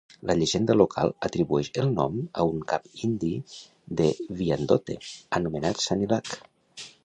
[0.27, 3.31] La llegenda local atribueix el nom a un cap indi
[4.01, 4.09] de
[4.41, 4.99] wyandotte
[5.41, 6.37] anomenat Sanilac.